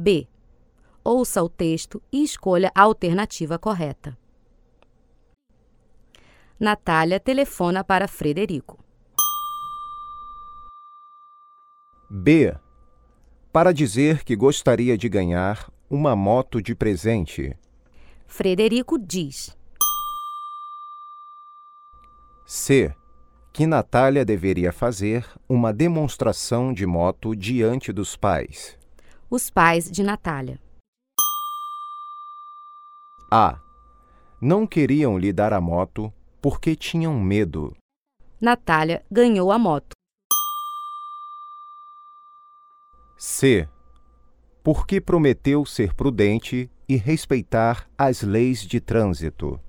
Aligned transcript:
B. 0.00 0.28
Ouça 1.02 1.42
o 1.42 1.48
texto 1.48 2.00
e 2.12 2.22
escolha 2.22 2.70
a 2.72 2.82
alternativa 2.82 3.58
correta. 3.58 4.16
Natália 6.60 7.18
telefona 7.18 7.82
para 7.82 8.06
Frederico. 8.06 8.78
B. 12.08 12.54
Para 13.52 13.72
dizer 13.72 14.22
que 14.22 14.36
gostaria 14.36 14.96
de 14.96 15.08
ganhar 15.08 15.68
uma 15.90 16.14
moto 16.14 16.62
de 16.62 16.76
presente. 16.76 17.58
Frederico 18.24 18.96
diz: 18.96 19.56
C. 22.46 22.94
Que 23.52 23.66
Natália 23.66 24.24
deveria 24.24 24.72
fazer 24.72 25.26
uma 25.48 25.72
demonstração 25.72 26.72
de 26.72 26.86
moto 26.86 27.34
diante 27.34 27.92
dos 27.92 28.14
pais. 28.14 28.78
Os 29.30 29.50
pais 29.50 29.90
de 29.90 30.02
Natália. 30.02 30.58
A. 33.30 33.60
Não 34.40 34.66
queriam 34.66 35.18
lhe 35.18 35.34
dar 35.34 35.52
a 35.52 35.60
moto 35.60 36.10
porque 36.40 36.74
tinham 36.74 37.20
medo. 37.20 37.76
Natália 38.40 39.04
ganhou 39.10 39.52
a 39.52 39.58
moto. 39.58 39.92
C. 43.18 43.68
Porque 44.64 44.98
prometeu 44.98 45.66
ser 45.66 45.92
prudente 45.92 46.70
e 46.88 46.96
respeitar 46.96 47.86
as 47.98 48.22
leis 48.22 48.62
de 48.62 48.80
trânsito. 48.80 49.60